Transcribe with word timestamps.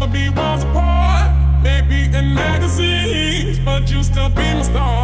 never 0.00 0.06
be 0.12 0.28
worlds 0.30 0.64
apart. 0.64 1.30
Maybe 1.62 2.04
in 2.16 2.34
magazines, 2.34 3.58
but 3.58 3.90
you 3.90 4.02
still 4.02 4.30
be 4.30 4.54
my 4.54 4.62
star. 4.62 4.99